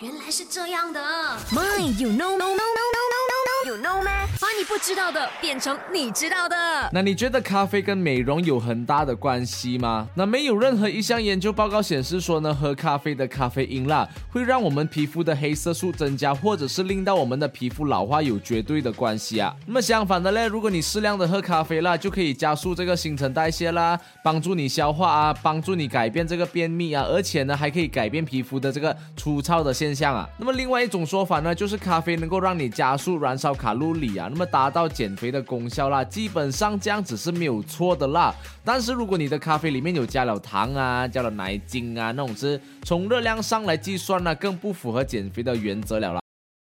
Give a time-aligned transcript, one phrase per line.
[0.00, 1.00] 原来是这样的。
[1.50, 2.75] My, you know, no, no,
[4.68, 6.56] 不知道的变成你知道的。
[6.92, 10.08] 那你觉得咖啡跟美容有很大的关系吗？
[10.14, 19.54] 那没有任何一项研究报告显示说呢，喝咖啡的咖啡因啦会让我们皮肤的黑色素增加，或者是令到我们的皮肤老化有绝对的关系啊。
[19.66, 30.28] 那么相反的嘞，如果你适量的喝咖啡啦，就可以加速这个新陈代谢啦，帮助你消化啊，帮助你改变这个便秘啊，而且呢还可以改变皮肤的这个粗糙的现象啊。
[30.38, 36.02] 那么另外一种说法呢，就是咖啡能够让你加速燃烧卡路里啊，那么达到减肥的功效啦。
[36.02, 38.34] 基本上这样子是没有错的啦。
[38.64, 46.20] 但是如果你的咖啡里面有加了糖啊，加了奶精啊，那种是从热量上来计算呢，更不符合减肥的原则了啦。